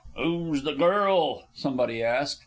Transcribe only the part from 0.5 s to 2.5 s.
the girl?" somebody asked.